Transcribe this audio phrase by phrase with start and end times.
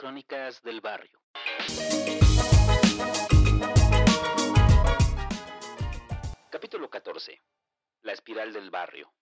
[0.00, 1.20] Crónicas del Barrio.
[6.50, 7.38] Capítulo 14.
[8.00, 9.12] La espiral del barrio.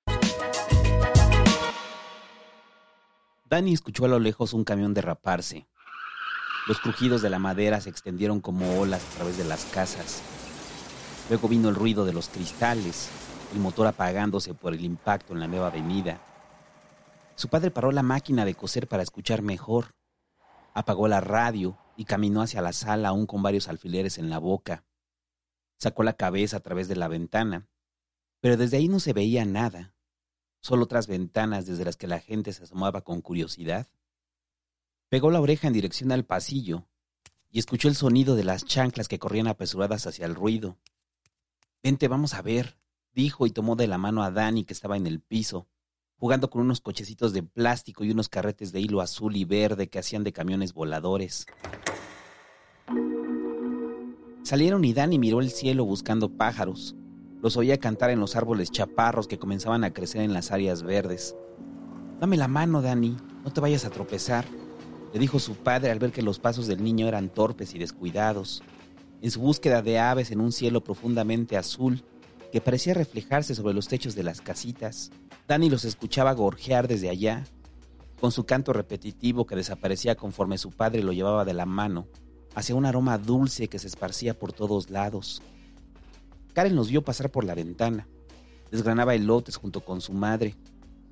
[3.44, 5.66] Danny escuchó a lo lejos un camión derraparse.
[6.68, 10.22] Los crujidos de la madera se extendieron como olas a través de las casas.
[11.28, 13.10] Luego vino el ruido de los cristales,
[13.52, 16.20] el motor apagándose por el impacto en la nueva avenida.
[17.34, 19.97] Su padre paró la máquina de coser para escuchar mejor.
[20.78, 24.84] Apagó la radio y caminó hacia la sala aún con varios alfileres en la boca.
[25.76, 27.66] Sacó la cabeza a través de la ventana,
[28.38, 29.92] pero desde ahí no se veía nada
[30.60, 33.88] solo otras ventanas desde las que la gente se asomaba con curiosidad.
[35.08, 36.86] Pegó la oreja en dirección al pasillo
[37.50, 40.78] y escuchó el sonido de las chanclas que corrían apresuradas hacia el ruido.
[41.82, 42.78] Vente, vamos a ver,
[43.14, 45.66] dijo y tomó de la mano a Dani que estaba en el piso,
[46.18, 49.98] jugando con unos cochecitos de plástico y unos carretes de hilo azul y verde que
[49.98, 51.46] hacían de camiones voladores.
[54.42, 56.96] Salieron y Dani miró el cielo buscando pájaros.
[57.40, 61.36] Los oía cantar en los árboles chaparros que comenzaban a crecer en las áreas verdes.
[62.18, 64.44] Dame la mano, Dani, no te vayas a tropezar,
[65.12, 68.62] le dijo su padre al ver que los pasos del niño eran torpes y descuidados.
[69.22, 72.02] En su búsqueda de aves en un cielo profundamente azul
[72.50, 75.10] que parecía reflejarse sobre los techos de las casitas,
[75.48, 77.46] Dani los escuchaba gorjear desde allá,
[78.20, 82.06] con su canto repetitivo que desaparecía conforme su padre lo llevaba de la mano,
[82.54, 85.40] hacia un aroma dulce que se esparcía por todos lados.
[86.52, 88.06] Karen los vio pasar por la ventana.
[88.70, 90.54] Desgranaba elotes junto con su madre,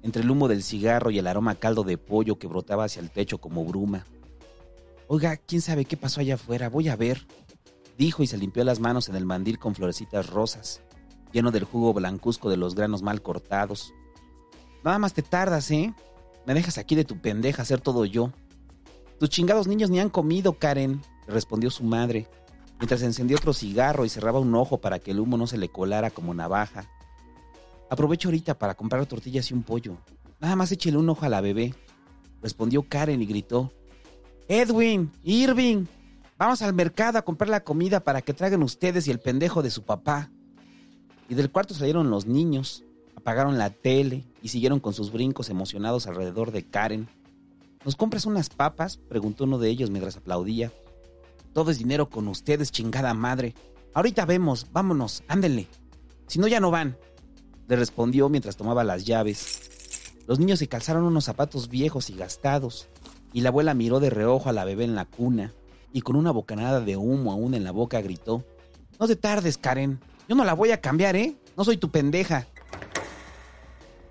[0.03, 3.11] entre el humo del cigarro y el aroma caldo de pollo que brotaba hacia el
[3.11, 4.05] techo como bruma.
[5.09, 7.27] Oiga, quién sabe qué pasó allá afuera, voy a ver,
[7.97, 10.83] dijo y se limpió las manos en el mandil con florecitas rosas,
[11.33, 13.95] lleno del jugo blancuzco de los granos mal cortados.
[14.87, 15.93] Nada más te tardas, ¿eh?
[16.47, 18.31] Me dejas aquí de tu pendeja hacer todo yo.
[19.19, 22.29] Tus chingados niños ni han comido, Karen, respondió su madre,
[22.79, 25.71] mientras encendió otro cigarro y cerraba un ojo para que el humo no se le
[25.71, 26.89] colara como navaja.
[27.91, 29.97] Aprovecho ahorita para comprar tortillas y un pollo.
[30.39, 31.75] Nada más échele un ojo a la bebé.
[32.41, 33.73] Respondió Karen y gritó.
[34.47, 35.87] Edwin, Irving,
[36.39, 39.71] vamos al mercado a comprar la comida para que traigan ustedes y el pendejo de
[39.71, 40.31] su papá.
[41.29, 42.85] Y del cuarto salieron los niños,
[43.27, 47.09] apagaron la tele y siguieron con sus brincos emocionados alrededor de Karen.
[47.85, 48.99] ¿Nos compras unas papas?
[48.99, 50.71] preguntó uno de ellos mientras aplaudía.
[51.53, 53.57] Todo es dinero con ustedes, chingada madre.
[53.95, 55.67] Ahorita vemos, vámonos, ándenle.
[56.29, 56.97] Si no, ya no van.
[57.67, 60.13] Le respondió mientras tomaba las llaves.
[60.29, 62.87] Los niños se calzaron unos zapatos viejos y gastados,
[63.33, 65.53] y la abuela miró de reojo a la bebé en la cuna,
[65.93, 68.45] y con una bocanada de humo aún en la boca gritó,
[69.01, 69.99] No te tardes, Karen.
[70.29, 71.35] Yo no la voy a cambiar, ¿eh?
[71.57, 72.47] No soy tu pendeja.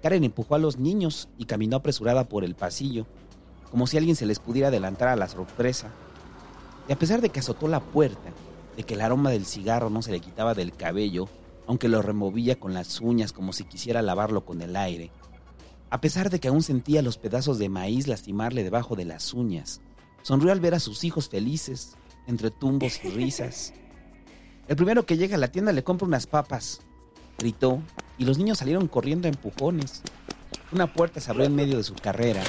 [0.05, 3.07] Karen empujó a los niños y caminó apresurada por el pasillo,
[3.71, 5.89] como si alguien se les pudiera adelantar a la sorpresa.
[6.87, 8.31] Y a pesar de que azotó la puerta,
[8.77, 11.27] de que el aroma del cigarro no se le quitaba del cabello,
[11.65, 15.09] aunque lo removía con las uñas como si quisiera lavarlo con el aire,
[15.89, 19.81] a pesar de que aún sentía los pedazos de maíz lastimarle debajo de las uñas,
[20.21, 21.95] sonrió al ver a sus hijos felices,
[22.27, 23.73] entre tumbos y risas.
[24.67, 26.81] El primero que llega a la tienda le compra unas papas,
[27.39, 27.81] gritó,
[28.17, 30.01] y los niños salieron corriendo a empujones.
[30.71, 32.43] Una puerta se abrió en medio de su carrera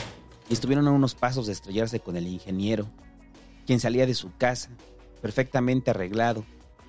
[0.48, 2.86] y estuvieron a unos pasos de estrellarse con el ingeniero,
[3.66, 4.70] quien salía de su casa,
[5.20, 6.44] perfectamente arreglado,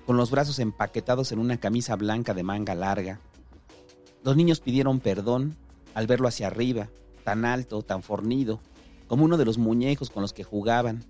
[0.06, 3.20] con los brazos empaquetados en una camisa blanca de manga larga.
[4.24, 5.56] Los niños pidieron perdón
[5.94, 6.88] al verlo hacia arriba,
[7.24, 8.60] tan alto, tan fornido,
[9.06, 11.04] como uno de los muñecos con los que jugaban,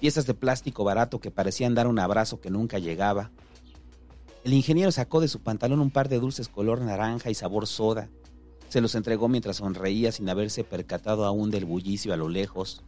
[0.00, 3.30] piezas de plástico barato que parecían dar un abrazo que nunca llegaba.
[4.44, 8.08] El ingeniero sacó de su pantalón un par de dulces color naranja y sabor soda.
[8.68, 12.82] Se los entregó mientras sonreía sin haberse percatado aún del bullicio a lo lejos.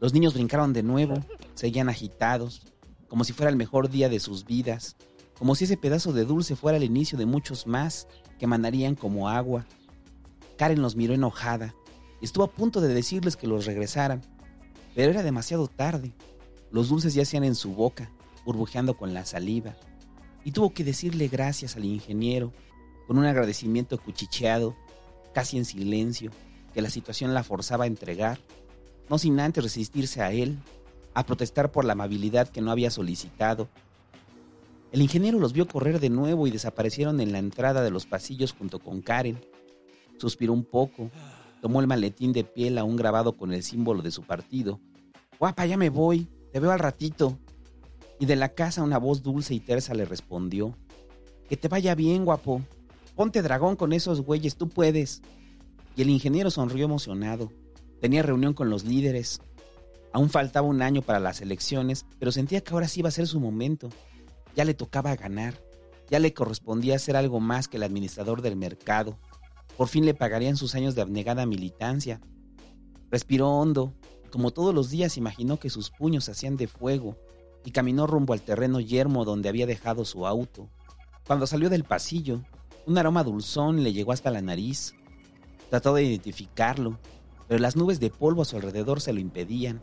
[0.00, 1.14] Los niños brincaron de nuevo,
[1.54, 2.62] seguían agitados,
[3.08, 4.96] como si fuera el mejor día de sus vidas,
[5.38, 8.06] como si ese pedazo de dulce fuera el inicio de muchos más
[8.38, 9.66] que mandarían como agua.
[10.56, 11.74] Karen los miró enojada
[12.20, 14.22] estuvo a punto de decirles que los regresaran,
[14.94, 16.12] pero era demasiado tarde.
[16.70, 18.10] Los dulces yacían en su boca,
[18.44, 19.76] burbujeando con la saliva,
[20.44, 22.52] y tuvo que decirle gracias al ingeniero,
[23.06, 24.76] con un agradecimiento cuchicheado,
[25.34, 26.30] casi en silencio,
[26.74, 28.38] que la situación la forzaba a entregar
[29.08, 30.58] no sin antes resistirse a él,
[31.14, 33.68] a protestar por la amabilidad que no había solicitado.
[34.92, 38.52] El ingeniero los vio correr de nuevo y desaparecieron en la entrada de los pasillos
[38.52, 39.38] junto con Karen.
[40.18, 41.10] Suspiró un poco,
[41.60, 44.80] tomó el maletín de piel aún grabado con el símbolo de su partido.
[45.38, 47.38] Guapa, ya me voy, te veo al ratito.
[48.18, 50.76] Y de la casa una voz dulce y tersa le respondió.
[51.48, 52.62] Que te vaya bien, guapo.
[53.14, 55.22] Ponte dragón con esos güeyes, tú puedes.
[55.96, 57.52] Y el ingeniero sonrió emocionado.
[58.00, 59.40] Tenía reunión con los líderes.
[60.12, 63.26] Aún faltaba un año para las elecciones, pero sentía que ahora sí iba a ser
[63.26, 63.88] su momento.
[64.54, 65.54] Ya le tocaba ganar.
[66.10, 69.18] Ya le correspondía ser algo más que el administrador del mercado.
[69.76, 72.20] Por fin le pagarían sus años de abnegada militancia.
[73.10, 73.94] Respiró hondo,
[74.30, 77.16] como todos los días imaginó que sus puños hacían de fuego,
[77.64, 80.68] y caminó rumbo al terreno yermo donde había dejado su auto.
[81.26, 82.40] Cuando salió del pasillo,
[82.86, 84.94] un aroma dulzón le llegó hasta la nariz.
[85.68, 86.98] Trató de identificarlo,
[87.46, 89.82] pero las nubes de polvo a su alrededor se lo impedían.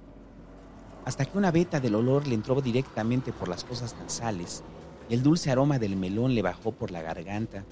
[1.06, 4.64] Hasta que una veta del olor le entró directamente por las fosas nasales
[5.08, 7.64] y el dulce aroma del melón le bajó por la garganta.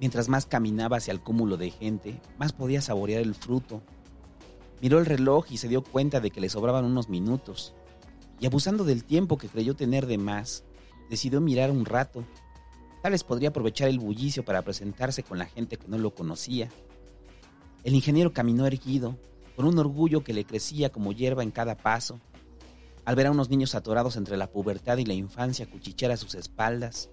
[0.00, 3.82] Mientras más caminaba hacia el cúmulo de gente, más podía saborear el fruto.
[4.80, 7.74] Miró el reloj y se dio cuenta de que le sobraban unos minutos.
[8.40, 10.64] Y abusando del tiempo que creyó tener de más,
[11.08, 12.24] decidió mirar un rato
[13.04, 16.70] Tal vez podría aprovechar el bullicio para presentarse con la gente que no lo conocía.
[17.82, 19.18] El ingeniero caminó erguido,
[19.56, 22.18] con un orgullo que le crecía como hierba en cada paso.
[23.04, 26.34] Al ver a unos niños atorados entre la pubertad y la infancia cuchichear a sus
[26.34, 27.10] espaldas,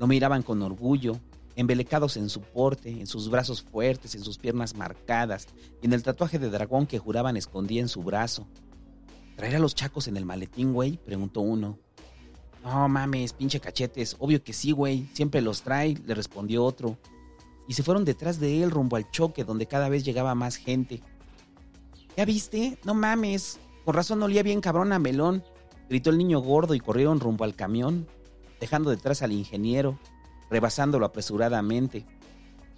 [0.00, 1.20] lo miraban con orgullo,
[1.54, 5.46] embelecados en su porte, en sus brazos fuertes, en sus piernas marcadas
[5.80, 8.48] y en el tatuaje de dragón que juraban escondía en su brazo.
[9.36, 10.96] ¿Traer a los chacos en el maletín, güey?
[10.96, 11.78] preguntó uno.
[12.64, 14.16] No mames, pinche cachetes.
[14.18, 15.08] Obvio que sí, güey.
[15.12, 16.96] Siempre los trae, le respondió otro.
[17.68, 21.02] Y se fueron detrás de él rumbo al choque, donde cada vez llegaba más gente.
[22.16, 22.78] ¿Ya viste?
[22.84, 23.58] No mames.
[23.84, 25.44] Con razón olía bien cabrón a melón.
[25.88, 28.08] Gritó el niño gordo y corrieron rumbo al camión,
[28.58, 29.98] dejando detrás al ingeniero,
[30.50, 32.04] rebasándolo apresuradamente.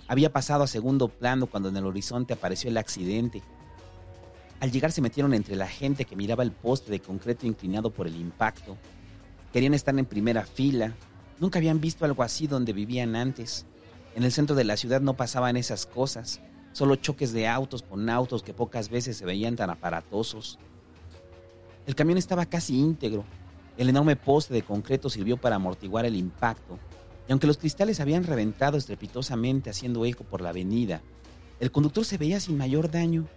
[0.08, 3.43] Había pasado a segundo plano cuando en el horizonte apareció el accidente.
[4.60, 8.08] Al llegar se metieron entre la gente que miraba el poste de concreto inclinado por
[8.08, 8.76] el impacto.
[9.52, 10.94] Querían estar en primera fila.
[11.38, 13.66] Nunca habían visto algo así donde vivían antes.
[14.16, 16.40] En el centro de la ciudad no pasaban esas cosas,
[16.72, 20.58] solo choques de autos con autos que pocas veces se veían tan aparatosos.
[21.87, 23.25] El camión estaba casi íntegro.
[23.76, 26.81] El enorme poste de concreto sirvió para amortiguar el impacto,
[27.28, 31.00] y aunque los cristales habían reventado estrepitosamente haciendo eco por la avenida,
[31.61, 33.28] el conductor se veía sin mayor daño,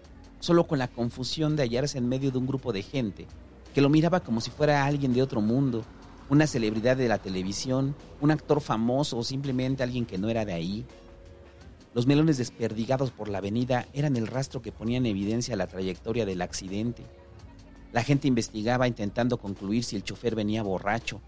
[0.41, 3.27] solo con la confusión de hallarse en medio de un grupo de gente
[3.73, 5.85] que lo miraba como si fuera alguien de otro mundo
[6.31, 10.53] una celebridad de la televisión, un actor famoso o simplemente alguien que no era de
[10.53, 10.85] ahí.
[11.93, 16.25] Los melones desperdigados por la avenida eran el rastro que ponía en evidencia la trayectoria
[16.25, 17.03] del accidente.
[17.91, 21.19] La gente investigaba intentando concluir si el chofer venía borracho,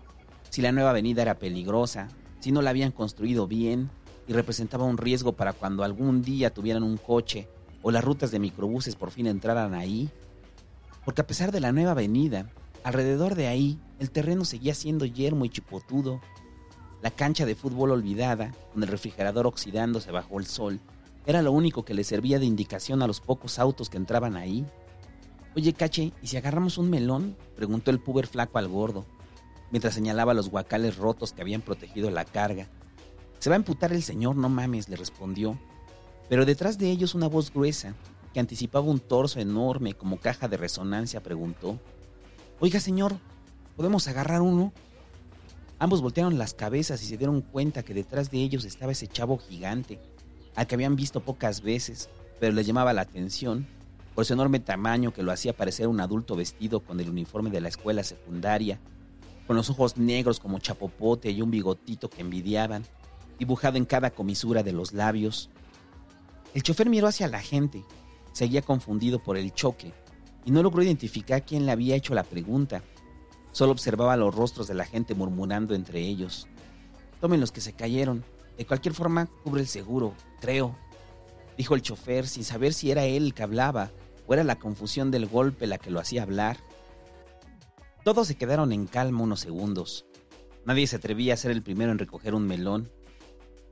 [0.50, 2.08] si la nueva avenida era peligrosa,
[2.40, 3.90] si no la habían construido bien
[4.26, 7.50] y representaba un riesgo para cuando algún día tuvieran un coche
[7.84, 10.10] o las rutas de microbuses por fin entraran ahí.
[11.06, 12.50] Porque a pesar de la nueva avenida,
[12.84, 16.20] Alrededor de ahí, el terreno seguía siendo yermo y chipotudo.
[17.02, 20.82] La cancha de fútbol olvidada, con el refrigerador oxidándose bajo el sol,
[21.26, 24.66] era lo único que le servía de indicación a los pocos autos que entraban ahí.
[25.56, 27.38] Oye, Cache, ¿y si agarramos un melón?
[27.56, 29.06] preguntó el puber flaco al gordo,
[29.72, 32.68] mientras señalaba los guacales rotos que habían protegido la carga.
[33.40, 35.58] Se va a emputar el señor, no mames, le respondió.
[36.30, 37.94] Pero detrás de ellos una voz gruesa,
[38.34, 41.80] que anticipaba un torso enorme como caja de resonancia, preguntó.
[42.60, 43.16] Oiga, señor,
[43.76, 44.74] ¿podemos agarrar uno?
[45.80, 49.38] Ambos voltearon las cabezas y se dieron cuenta que detrás de ellos estaba ese chavo
[49.38, 50.00] gigante,
[50.56, 52.10] al que habían visto pocas veces,
[52.40, 53.68] pero les llamaba la atención
[54.16, 57.62] por su enorme tamaño que lo hacía parecer un adulto vestido con el uniforme de
[57.62, 58.80] la escuela secundaria,
[59.48, 62.84] con los ojos negros como chapopote y un bigotito que envidiaban,
[63.40, 65.50] dibujado en cada comisura de los labios.
[66.54, 67.84] El chofer miró hacia la gente,
[68.32, 69.94] seguía confundido por el choque,
[70.46, 72.84] y no logró identificar quién le había hecho la pregunta.
[73.52, 76.48] Solo observaba los rostros de la gente murmurando entre ellos.
[77.22, 78.24] Tomen los que se cayeron.
[78.58, 80.76] De cualquier forma, cubre el seguro, creo.
[81.58, 83.92] Dijo el chofer sin saber si era él el que hablaba
[84.28, 86.58] o era la confusión del golpe la que lo hacía hablar.
[88.04, 90.06] Todos se quedaron en calma unos segundos.
[90.66, 92.92] Nadie se atrevía a ser el primero en recoger un melón.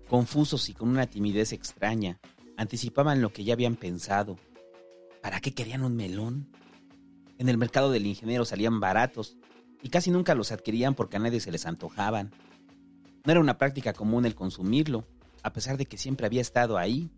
[0.09, 2.19] Confusos y con una timidez extraña,
[2.57, 4.37] anticipaban lo que ya habían pensado.
[5.21, 6.49] ¿Para qué querían un melón?
[7.37, 9.37] En el mercado del ingeniero salían baratos
[9.81, 12.31] y casi nunca los adquirían porque a nadie se les antojaban.
[13.25, 15.07] No era una práctica común el consumirlo,
[15.43, 17.11] a pesar de que siempre había estado ahí.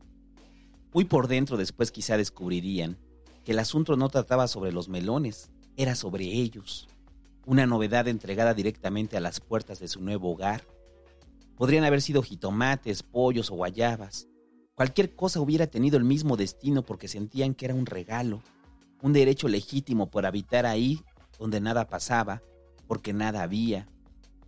[0.94, 2.98] Muy por dentro después quizá descubrirían
[3.44, 6.88] que el asunto no trataba sobre los melones, era sobre ellos.
[7.46, 10.66] Una novedad entregada directamente a las puertas de su nuevo hogar.
[11.58, 14.28] Podrían haber sido jitomates, pollos o guayabas.
[14.84, 18.44] Cualquier cosa hubiera tenido el mismo destino porque sentían que era un regalo,
[19.02, 21.02] un derecho legítimo por habitar ahí
[21.40, 22.42] donde nada pasaba,
[22.86, 23.88] porque nada había,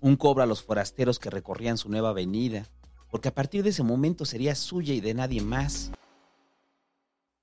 [0.01, 2.68] un cobro a los forasteros que recorrían su nueva avenida,
[3.10, 5.94] porque a partir de ese momento sería suya y de nadie más.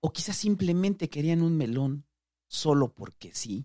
[0.00, 2.04] O quizás simplemente querían un melón,
[2.46, 3.64] solo porque sí.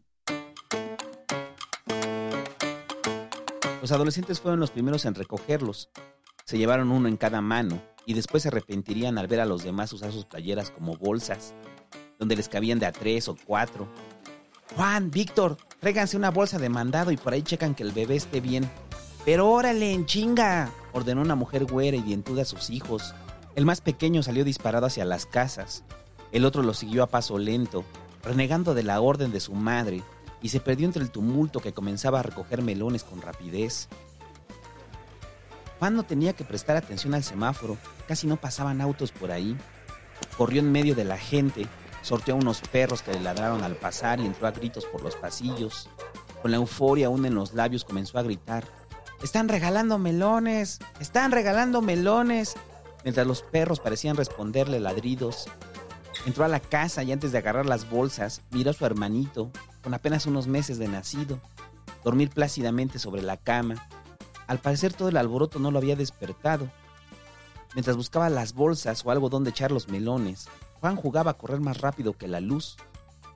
[3.82, 5.90] Los adolescentes fueron los primeros en recogerlos.
[6.46, 9.92] Se llevaron uno en cada mano y después se arrepentirían al ver a los demás
[9.92, 11.54] usar sus playeras como bolsas,
[12.18, 13.86] donde les cabían de a tres o cuatro.
[14.78, 18.40] Juan, Víctor, tráiganse una bolsa de mandado y por ahí checan que el bebé esté
[18.40, 18.68] bien.
[19.26, 23.14] Pero órale, en chinga, ordenó una mujer güera y dientuda a sus hijos.
[23.56, 25.84] El más pequeño salió disparado hacia las casas.
[26.32, 27.84] El otro lo siguió a paso lento,
[28.24, 30.02] renegando de la orden de su madre,
[30.42, 33.90] y se perdió entre el tumulto que comenzaba a recoger melones con rapidez.
[35.80, 39.56] No tenía que prestar atención al semáforo, casi no pasaban autos por ahí.
[40.38, 41.68] Corrió en medio de la gente,
[42.02, 45.16] sorteó a unos perros que le ladraron al pasar y entró a gritos por los
[45.16, 45.90] pasillos.
[46.42, 48.66] Con la euforia aún en los labios comenzó a gritar,
[49.24, 50.80] ¡Están regalando melones!
[51.00, 52.56] ¡Están regalando melones!
[53.04, 55.46] Mientras los perros parecían responderle ladridos.
[56.26, 59.50] Entró a la casa y antes de agarrar las bolsas, miró a su hermanito,
[59.82, 61.40] con apenas unos meses de nacido,
[62.04, 63.88] dormir plácidamente sobre la cama.
[64.48, 66.70] Al parecer todo el alboroto no lo había despertado.
[67.76, 70.48] Mientras buscaba las bolsas o algo donde echar los melones,
[70.80, 72.78] Juan jugaba a correr más rápido que la luz.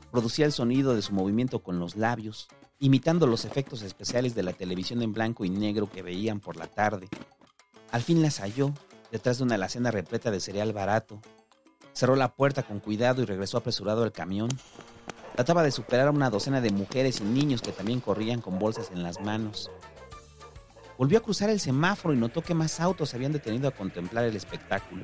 [0.09, 2.47] Producía el sonido de su movimiento con los labios,
[2.79, 6.67] imitando los efectos especiales de la televisión en blanco y negro que veían por la
[6.67, 7.07] tarde.
[7.91, 8.73] Al fin las halló,
[9.11, 11.19] detrás de una alacena repleta de cereal barato.
[11.93, 14.49] Cerró la puerta con cuidado y regresó apresurado al camión.
[15.35, 18.91] Trataba de superar a una docena de mujeres y niños que también corrían con bolsas
[18.91, 19.69] en las manos.
[21.01, 24.35] Volvió a cruzar el semáforo y notó que más autos habían detenido a contemplar el
[24.35, 25.03] espectáculo.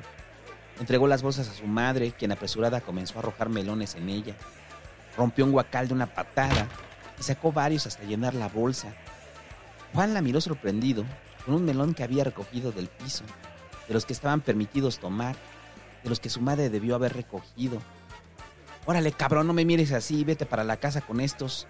[0.78, 4.36] Entregó las bolsas a su madre, quien apresurada comenzó a arrojar melones en ella.
[5.16, 6.68] Rompió un guacal de una patada
[7.18, 8.94] y sacó varios hasta llenar la bolsa.
[9.92, 11.04] Juan la miró sorprendido
[11.44, 13.24] con un melón que había recogido del piso,
[13.88, 15.34] de los que estaban permitidos tomar,
[16.04, 17.82] de los que su madre debió haber recogido.
[18.86, 21.66] Órale, cabrón, no me mires así, vete para la casa con estos.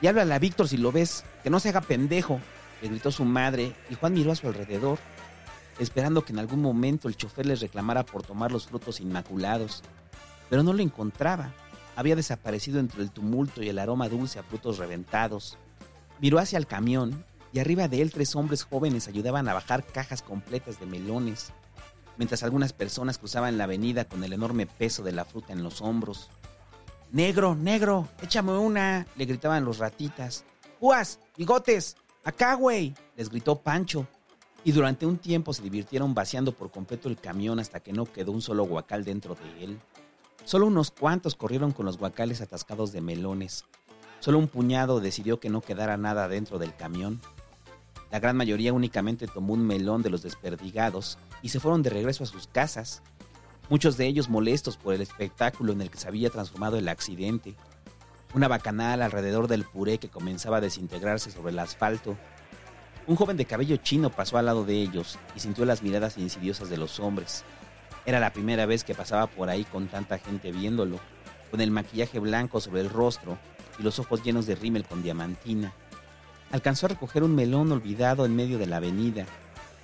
[0.00, 2.40] Y háblale a Víctor si lo ves, que no se haga pendejo
[2.82, 4.98] le gritó su madre, y Juan miró a su alrededor,
[5.78, 9.82] esperando que en algún momento el chofer les reclamara por tomar los frutos inmaculados.
[10.50, 11.52] Pero no lo encontraba.
[11.96, 15.58] Había desaparecido entre el tumulto y el aroma dulce a frutos reventados.
[16.20, 20.22] Miró hacia el camión y arriba de él tres hombres jóvenes ayudaban a bajar cajas
[20.22, 21.52] completas de melones,
[22.16, 25.80] mientras algunas personas cruzaban la avenida con el enorme peso de la fruta en los
[25.80, 26.30] hombros.
[27.12, 30.44] Negro, negro, échame una, le gritaban los ratitas.
[30.80, 31.20] ¡Púas!
[31.36, 31.96] ¡Bigotes!
[32.24, 34.06] Acá, güey, les gritó Pancho.
[34.64, 38.32] Y durante un tiempo se divirtieron vaciando por completo el camión hasta que no quedó
[38.32, 39.78] un solo guacal dentro de él.
[40.44, 43.66] Solo unos cuantos corrieron con los guacales atascados de melones.
[44.20, 47.20] Solo un puñado decidió que no quedara nada dentro del camión.
[48.10, 52.24] La gran mayoría únicamente tomó un melón de los desperdigados y se fueron de regreso
[52.24, 53.02] a sus casas,
[53.68, 57.54] muchos de ellos molestos por el espectáculo en el que se había transformado el accidente
[58.34, 62.16] una bacanal alrededor del puré que comenzaba a desintegrarse sobre el asfalto.
[63.06, 66.68] Un joven de cabello chino pasó al lado de ellos y sintió las miradas insidiosas
[66.68, 67.44] de los hombres.
[68.04, 70.98] Era la primera vez que pasaba por ahí con tanta gente viéndolo,
[71.52, 73.38] con el maquillaje blanco sobre el rostro
[73.78, 75.72] y los ojos llenos de rímel con diamantina.
[76.50, 79.26] Alcanzó a recoger un melón olvidado en medio de la avenida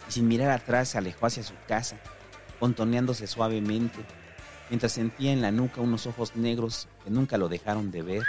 [0.09, 2.01] y sin mirar atrás se alejó hacia su casa,
[2.59, 4.01] contoneándose suavemente
[4.71, 8.23] mientras sentía en la nuca unos ojos negros que nunca lo dejaron de ver.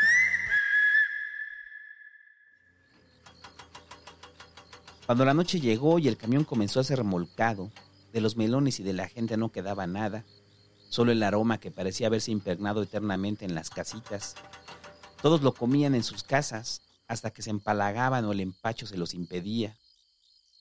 [5.06, 7.72] Cuando la noche llegó y el camión comenzó a ser remolcado,
[8.12, 10.26] de los melones y de la gente no quedaba nada,
[10.90, 14.36] solo el aroma que parecía haberse impregnado eternamente en las casitas.
[15.22, 19.14] Todos lo comían en sus casas hasta que se empalagaban o el empacho se los
[19.14, 19.78] impedía.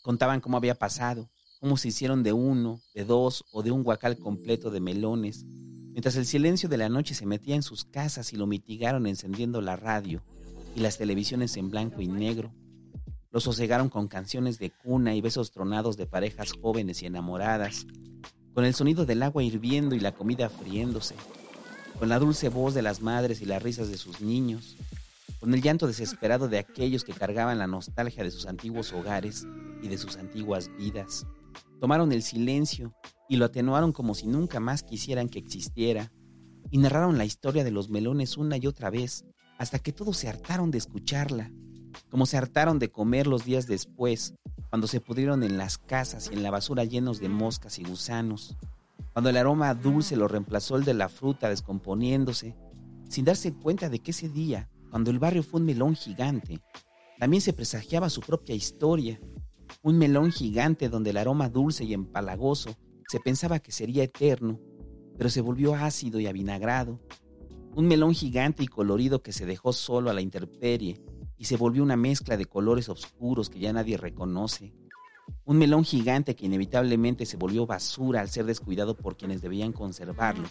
[0.03, 1.29] Contaban cómo había pasado,
[1.61, 5.45] cómo se hicieron de uno, de dos o de un guacal completo de melones,
[5.93, 9.61] mientras el silencio de la noche se metía en sus casas y lo mitigaron encendiendo
[9.61, 10.23] la radio
[10.75, 12.53] y las televisiones en blanco y negro.
[13.31, 17.87] Lo sosegaron con canciones de cuna y besos tronados de parejas jóvenes y enamoradas,
[18.55, 21.15] con el sonido del agua hirviendo y la comida friéndose,
[21.99, 24.77] con la dulce voz de las madres y las risas de sus niños,
[25.39, 29.47] con el llanto desesperado de aquellos que cargaban la nostalgia de sus antiguos hogares
[29.83, 31.27] y de sus antiguas vidas.
[31.81, 32.95] Tomaron el silencio
[33.29, 36.13] y lo atenuaron como si nunca más quisieran que existiera,
[36.71, 39.25] y narraron la historia de los melones una y otra vez,
[39.59, 41.51] hasta que todos se hartaron de escucharla,
[42.11, 44.35] como se hartaron de comer los días después,
[44.69, 48.57] cuando se pudrieron en las casas y en la basura llenos de moscas y gusanos,
[49.13, 52.55] cuando el aroma dulce lo reemplazó el de la fruta descomponiéndose,
[53.09, 56.61] sin darse cuenta de que ese día, cuando el barrio fue un melón gigante,
[57.19, 59.21] también se presagiaba su propia historia,
[59.83, 62.77] un melón gigante donde el aroma dulce y empalagoso
[63.09, 64.61] se pensaba que sería eterno,
[65.17, 67.01] pero se volvió ácido y avinagrado.
[67.75, 71.01] Un melón gigante y colorido que se dejó solo a la intemperie
[71.39, 74.75] y se volvió una mezcla de colores oscuros que ya nadie reconoce.
[75.47, 80.49] Un melón gigante que inevitablemente se volvió basura al ser descuidado por quienes debían conservarlo,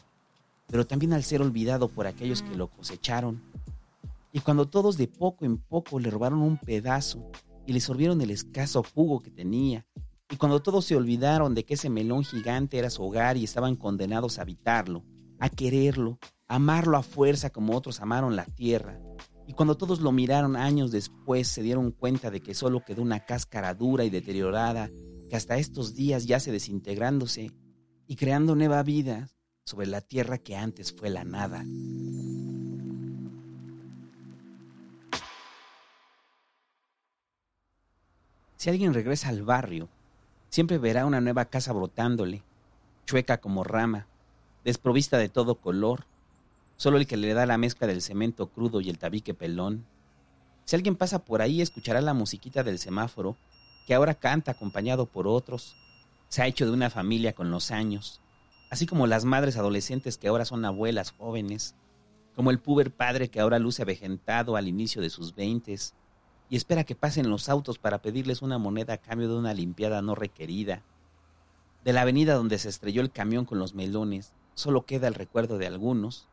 [0.66, 3.44] pero también al ser olvidado por aquellos que lo cosecharon.
[4.32, 7.30] Y cuando todos de poco en poco le robaron un pedazo
[7.70, 9.86] y le sorbieron el escaso jugo que tenía,
[10.28, 13.76] y cuando todos se olvidaron de que ese melón gigante era su hogar y estaban
[13.76, 15.06] condenados a habitarlo,
[15.38, 19.00] a quererlo, a amarlo a fuerza como otros amaron la tierra,
[19.46, 23.20] y cuando todos lo miraron años después se dieron cuenta de que solo quedó una
[23.20, 24.90] cáscara dura y deteriorada
[25.30, 27.52] que hasta estos días yace desintegrándose
[28.08, 29.30] y creando nueva vida
[29.64, 31.64] sobre la tierra que antes fue la nada.
[38.60, 39.88] Si alguien regresa al barrio,
[40.50, 42.44] siempre verá una nueva casa brotándole,
[43.06, 44.06] chueca como rama,
[44.66, 46.04] desprovista de todo color,
[46.76, 49.86] solo el que le da la mezcla del cemento crudo y el tabique pelón.
[50.66, 53.38] Si alguien pasa por ahí, escuchará la musiquita del semáforo,
[53.88, 55.78] que ahora canta acompañado por otros.
[56.28, 58.20] Se ha hecho de una familia con los años,
[58.70, 61.76] así como las madres adolescentes que ahora son abuelas jóvenes,
[62.36, 65.94] como el puber padre que ahora luce avejentado al inicio de sus veintes
[66.50, 70.02] y espera que pasen los autos para pedirles una moneda a cambio de una limpiada
[70.02, 70.84] no requerida.
[71.84, 75.58] De la avenida donde se estrelló el camión con los melones, solo queda el recuerdo
[75.58, 76.28] de algunos,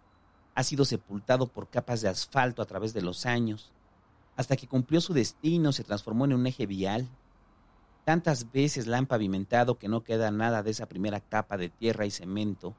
[0.55, 3.73] ha sido sepultado por capas de asfalto a través de los años,
[4.37, 7.09] hasta que cumplió su destino, se transformó en un eje vial.
[8.05, 12.07] Tantas veces la han pavimentado que no queda nada de esa primera capa de tierra
[12.07, 12.75] y cemento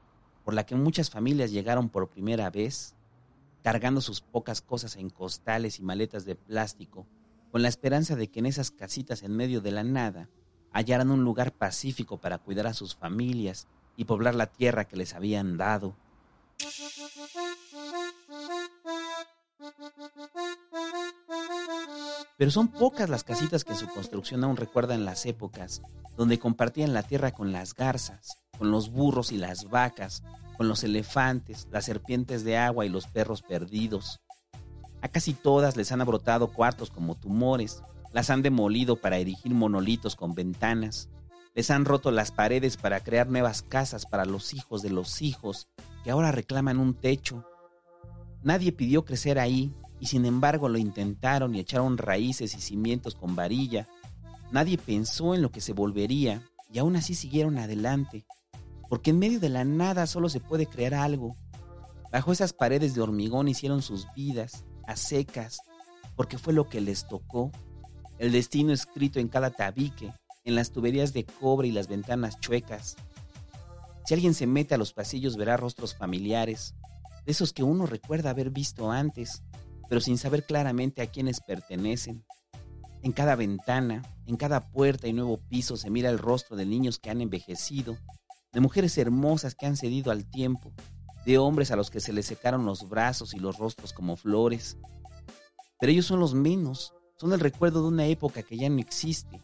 [0.48, 2.94] por la que muchas familias llegaron por primera vez,
[3.62, 7.06] cargando sus pocas cosas en costales y maletas de plástico,
[7.50, 10.28] con la esperanza de que en esas casitas en medio de la nada
[10.72, 15.14] hallaran un lugar pacífico para cuidar a sus familias y poblar la tierra que les
[15.14, 15.96] habían dado.
[22.36, 25.82] Pero son pocas las casitas que en su construcción aún recuerdan las épocas
[26.16, 30.22] donde compartían la tierra con las garzas, con los burros y las vacas,
[30.56, 34.20] con los elefantes, las serpientes de agua y los perros perdidos.
[35.00, 37.82] A casi todas les han abrotado cuartos como tumores,
[38.12, 41.08] las han demolido para erigir monolitos con ventanas,
[41.54, 45.68] les han roto las paredes para crear nuevas casas para los hijos de los hijos
[46.04, 47.44] que ahora reclaman un techo.
[48.42, 53.34] Nadie pidió crecer ahí, y sin embargo lo intentaron y echaron raíces y cimientos con
[53.34, 53.88] varilla.
[54.52, 58.24] Nadie pensó en lo que se volvería y aún así siguieron adelante,
[58.88, 61.34] porque en medio de la nada solo se puede crear algo.
[62.12, 65.60] Bajo esas paredes de hormigón hicieron sus vidas, a secas,
[66.16, 67.52] porque fue lo que les tocó,
[68.18, 70.12] el destino escrito en cada tabique,
[70.44, 72.96] en las tuberías de cobre y las ventanas chuecas.
[74.06, 76.74] Si alguien se mete a los pasillos verá rostros familiares,
[77.26, 79.42] de esos que uno recuerda haber visto antes,
[79.90, 82.24] pero sin saber claramente a quiénes pertenecen.
[83.02, 86.98] En cada ventana, en cada puerta y nuevo piso se mira el rostro de niños
[86.98, 87.98] que han envejecido,
[88.52, 90.72] de mujeres hermosas que han cedido al tiempo,
[91.28, 94.78] de hombres a los que se les secaron los brazos y los rostros como flores.
[95.78, 99.38] Pero ellos son los menos, son el recuerdo de una época que ya no existe,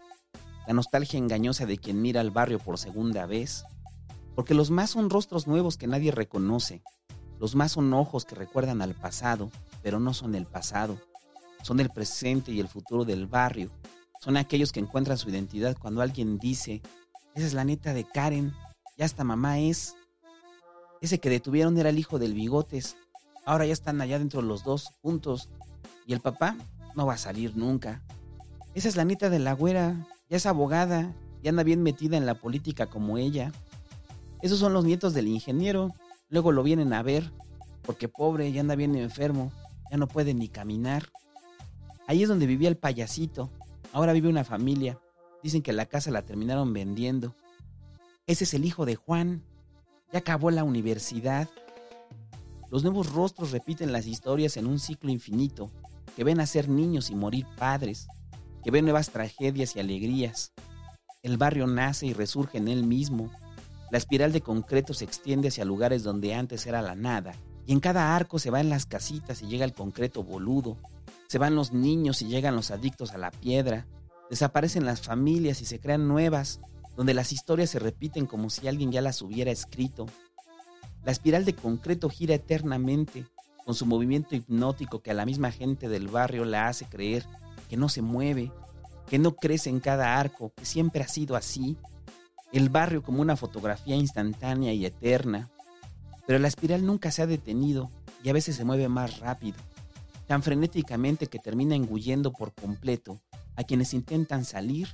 [0.66, 3.66] la nostalgia engañosa de quien mira al barrio por segunda vez,
[4.34, 6.82] porque los más son rostros nuevos que nadie reconoce,
[7.38, 9.50] los más son ojos que recuerdan al pasado,
[9.82, 10.98] pero no son el pasado.
[11.62, 13.70] Son el presente y el futuro del barrio.
[14.22, 16.80] Son aquellos que encuentran su identidad cuando alguien dice,
[17.34, 18.54] esa es la neta de Karen,
[18.96, 19.94] ya hasta mamá es.
[21.04, 22.96] Ese que detuvieron era el hijo del bigotes.
[23.44, 25.50] Ahora ya están allá dentro los dos juntos.
[26.06, 26.56] Y el papá
[26.96, 28.02] no va a salir nunca.
[28.74, 32.24] Esa es la neta de la güera, ya es abogada y anda bien metida en
[32.24, 33.52] la política como ella.
[34.40, 35.92] Esos son los nietos del ingeniero
[36.34, 37.30] Luego lo vienen a ver,
[37.82, 39.52] porque pobre, ya anda bien enfermo,
[39.90, 41.10] ya no puede ni caminar.
[42.08, 43.50] Ahí es donde vivía el payasito.
[43.92, 44.98] Ahora vive una familia.
[45.44, 47.36] Dicen que la casa la terminaron vendiendo.
[48.26, 49.44] Ese es el hijo de Juan.
[50.14, 51.48] Ya acabó la universidad.
[52.70, 55.72] Los nuevos rostros repiten las historias en un ciclo infinito,
[56.14, 58.06] que ven a ser niños y morir padres,
[58.62, 60.52] que ven nuevas tragedias y alegrías.
[61.24, 63.32] El barrio nace y resurge en él mismo,
[63.90, 67.34] la espiral de concreto se extiende hacia lugares donde antes era la nada,
[67.66, 70.76] y en cada arco se van las casitas y llega el concreto boludo,
[71.26, 73.88] se van los niños y llegan los adictos a la piedra,
[74.30, 76.60] desaparecen las familias y se crean nuevas,
[76.96, 80.06] donde las historias se repiten como si alguien ya las hubiera escrito.
[81.04, 83.26] La espiral de concreto gira eternamente,
[83.64, 87.24] con su movimiento hipnótico que a la misma gente del barrio la hace creer
[87.68, 88.52] que no se mueve,
[89.08, 91.76] que no crece en cada arco, que siempre ha sido así,
[92.52, 95.50] el barrio como una fotografía instantánea y eterna.
[96.26, 97.90] Pero la espiral nunca se ha detenido
[98.22, 99.58] y a veces se mueve más rápido,
[100.26, 103.20] tan frenéticamente que termina engullendo por completo
[103.56, 104.88] a quienes intentan salir,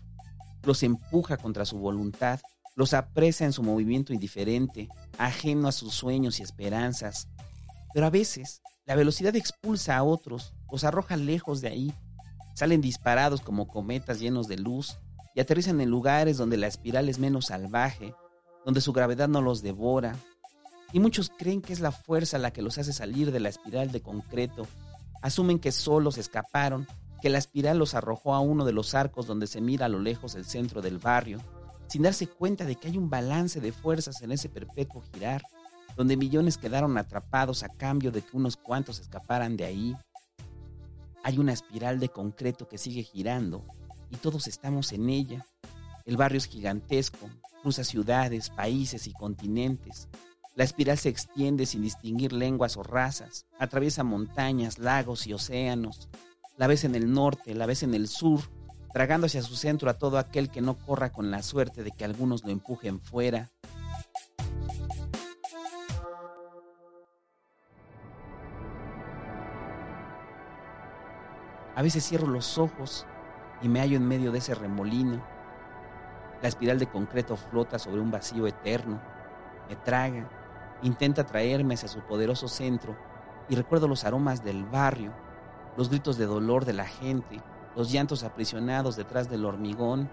[0.65, 2.41] los empuja contra su voluntad,
[2.77, 7.29] los apresa en su movimiento indiferente, ajeno a sus sueños y esperanzas.
[7.93, 11.95] Pero a veces la velocidad expulsa a otros, los arroja lejos de ahí,
[12.55, 14.99] salen disparados como cometas llenos de luz
[15.35, 18.15] y aterrizan en lugares donde la espiral es menos salvaje,
[18.65, 20.17] donde su gravedad no los devora.
[20.93, 23.93] Y muchos creen que es la fuerza la que los hace salir de la espiral
[23.93, 24.67] de concreto.
[25.23, 26.87] Asumen que solos escaparon,
[27.21, 29.99] que la espiral los arrojó a uno de los arcos donde se mira a lo
[29.99, 31.39] lejos el centro del barrio,
[31.89, 35.43] sin darse cuenta de que hay un balance de fuerzas en ese perpetuo girar,
[35.97, 39.97] donde millones quedaron atrapados a cambio de que unos cuantos escaparan de ahí.
[41.23, 43.65] Hay una espiral de concreto que sigue girando
[44.09, 45.45] y todos estamos en ella.
[46.07, 47.29] El barrio es gigantesco,
[47.63, 50.09] cruza ciudades, países y continentes.
[50.57, 56.09] La espiral se extiende sin distinguir lenguas o razas, atraviesa montañas, lagos y océanos.
[56.61, 58.41] La ves en el norte, la ves en el sur,
[58.93, 62.05] tragando hacia su centro a todo aquel que no corra con la suerte de que
[62.05, 63.49] algunos lo empujen fuera.
[71.75, 73.07] A veces cierro los ojos
[73.63, 75.25] y me hallo en medio de ese remolino.
[76.43, 79.01] La espiral de concreto flota sobre un vacío eterno,
[79.67, 80.29] me traga,
[80.83, 82.99] intenta traerme hacia su poderoso centro
[83.49, 85.15] y recuerdo los aromas del barrio,
[85.77, 87.41] los gritos de dolor de la gente,
[87.77, 90.11] los llantos aprisionados detrás del hormigón,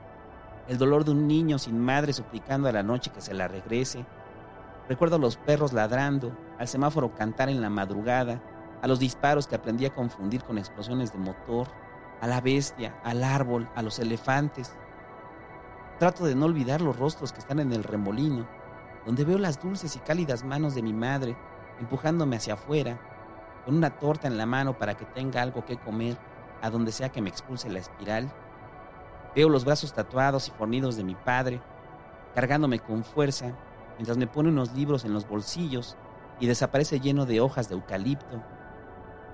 [0.67, 4.05] el dolor de un niño sin madre suplicando a la noche que se la regrese.
[4.89, 8.41] Recuerdo los perros ladrando, al semáforo cantar en la madrugada,
[8.81, 11.67] a los disparos que aprendí a confundir con explosiones de motor,
[12.21, 14.73] a la bestia, al árbol, a los elefantes.
[15.99, 18.47] Trato de no olvidar los rostros que están en el remolino,
[19.05, 21.35] donde veo las dulces y cálidas manos de mi madre
[21.79, 22.99] empujándome hacia afuera,
[23.67, 26.17] con una torta en la mano para que tenga algo que comer
[26.61, 28.31] a donde sea que me expulse la espiral.
[29.35, 31.59] Veo los brazos tatuados y fornidos de mi padre,
[32.33, 33.57] cargándome con fuerza,
[33.97, 35.97] mientras me pone unos libros en los bolsillos
[36.39, 38.41] y desaparece lleno de hojas de eucalipto.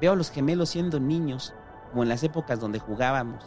[0.01, 1.53] Veo a los gemelos siendo niños,
[1.91, 3.45] como en las épocas donde jugábamos.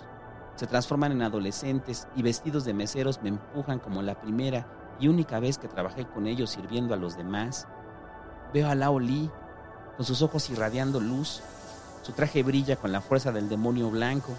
[0.55, 4.69] Se transforman en adolescentes y vestidos de meseros me empujan como la primera
[5.01, 7.67] y única vez que trabajé con ellos sirviendo a los demás.
[8.55, 9.01] Veo a Lao
[9.97, 11.43] con sus ojos irradiando luz.
[12.03, 14.33] Su traje brilla con la fuerza del demonio blanco.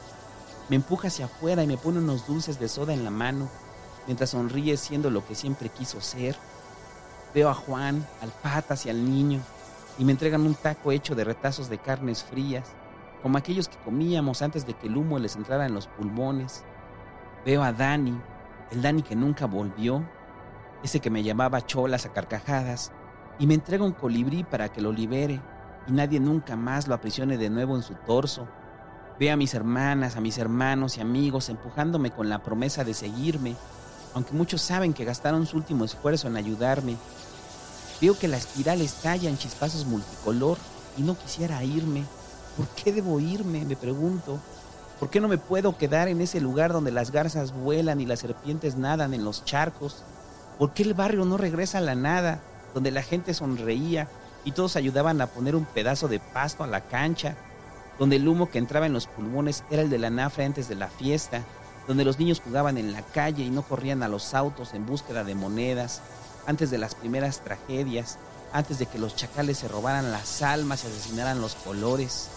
[0.69, 3.49] Me empuja hacia afuera y me pone unos dulces de soda en la mano,
[4.05, 6.35] mientras sonríe siendo lo que siempre quiso ser.
[7.33, 9.41] Veo a Juan, al patas y al niño,
[9.97, 12.69] y me entregan un taco hecho de retazos de carnes frías,
[13.21, 16.63] como aquellos que comíamos antes de que el humo les entrara en los pulmones.
[17.45, 18.19] Veo a Dani,
[18.71, 20.03] el Dani que nunca volvió,
[20.83, 22.91] ese que me llamaba cholas a carcajadas,
[23.39, 25.39] y me entrega un colibrí para que lo libere
[25.87, 28.47] y nadie nunca más lo aprisione de nuevo en su torso.
[29.19, 33.55] Veo a mis hermanas, a mis hermanos y amigos empujándome con la promesa de seguirme,
[34.13, 36.97] aunque muchos saben que gastaron su último esfuerzo en ayudarme
[37.99, 40.57] Veo que la espiral estalla en chispazos multicolor
[40.97, 42.03] y no quisiera irme.
[42.55, 43.65] ¿Por qué debo irme?
[43.65, 44.39] Me pregunto.
[44.99, 48.19] ¿Por qué no me puedo quedar en ese lugar donde las garzas vuelan y las
[48.19, 50.03] serpientes nadan en los charcos?
[50.59, 52.39] ¿Por qué el barrio no regresa a la nada,
[52.73, 54.07] donde la gente sonreía
[54.45, 57.35] y todos ayudaban a poner un pedazo de pasto a la cancha,
[57.99, 60.75] donde el humo que entraba en los pulmones era el de la nafra antes de
[60.75, 61.43] la fiesta,
[61.87, 65.23] donde los niños jugaban en la calle y no corrían a los autos en búsqueda
[65.23, 66.01] de monedas,
[66.45, 68.19] antes de las primeras tragedias,
[68.53, 72.29] antes de que los chacales se robaran las almas y asesinaran los colores.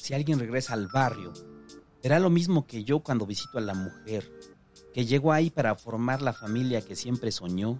[0.00, 1.30] Si alguien regresa al barrio,
[2.02, 4.32] verá lo mismo que yo cuando visito a la mujer
[4.94, 7.78] que llegó ahí para formar la familia que siempre soñó,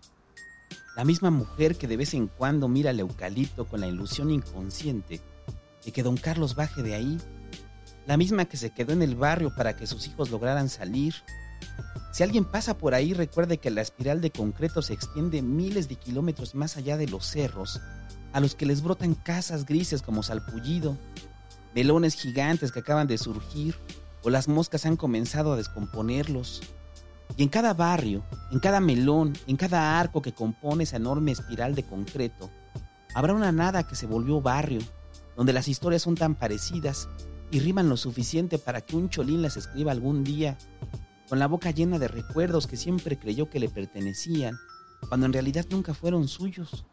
[0.97, 5.23] la misma mujer que de vez en cuando mira el eucalipto con la ilusión inconsciente
[5.83, 7.19] de que don Carlos baje de ahí,
[8.07, 11.15] la misma que se quedó en el barrio para que sus hijos lograran salir.
[12.13, 15.97] Si alguien pasa por ahí, recuerde que la espiral de concreto se extiende miles de
[15.97, 17.81] kilómetros más allá de los cerros,
[18.35, 20.99] a los que les brotan casas grises como salpullido,
[21.75, 23.77] melones gigantes que acaban de surgir,
[24.23, 26.63] o las moscas han comenzado a descomponerlos.
[27.37, 31.75] Y en cada barrio, en cada melón, en cada arco que compone esa enorme espiral
[31.75, 32.51] de concreto,
[33.15, 34.81] habrá una nada que se volvió barrio,
[35.37, 37.09] donde las historias son tan parecidas
[37.51, 40.59] y riman lo suficiente para que un cholín las escriba algún día,
[41.29, 44.57] con la boca llena de recuerdos que siempre creyó que le pertenecían,
[45.09, 46.85] cuando en realidad nunca fueron suyos.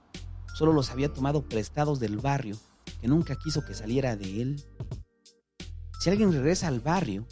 [0.54, 2.58] solo los había tomado prestados del barrio,
[3.02, 4.64] que nunca quiso que saliera de él.
[6.00, 7.28] Si alguien regresa al barrio,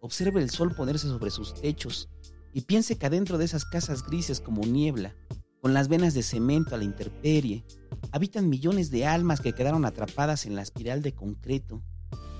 [0.00, 2.08] observe el sol ponerse sobre sus techos
[2.52, 5.14] y piense que adentro de esas casas grises como niebla,
[5.60, 7.64] con las venas de cemento a la intemperie,
[8.12, 11.82] habitan millones de almas que quedaron atrapadas en la espiral de concreto.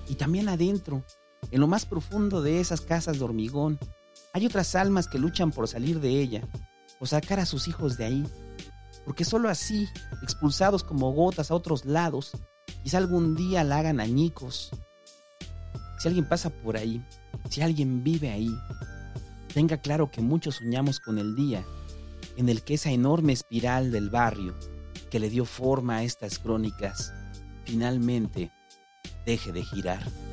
[0.08, 1.04] Y también adentro,
[1.50, 3.78] en lo más profundo de esas casas de hormigón,
[4.32, 6.48] hay otras almas que luchan por salir de ella,
[7.00, 8.24] o sacar a sus hijos de ahí,
[9.04, 9.88] porque sólo así,
[10.22, 12.32] expulsados como gotas a otros lados,
[12.82, 14.70] quizá algún día la hagan añicos.
[15.98, 17.04] Si alguien pasa por ahí,
[17.50, 18.54] si alguien vive ahí,
[19.52, 21.64] tenga claro que muchos soñamos con el día
[22.36, 24.54] en el que esa enorme espiral del barrio
[25.10, 27.12] que le dio forma a estas crónicas
[27.64, 28.50] finalmente
[29.26, 30.27] deje de girar.